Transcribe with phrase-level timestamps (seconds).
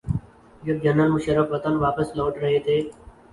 [0.63, 2.79] جب جنرل مشرف وطن واپس لوٹ رہے تھے۔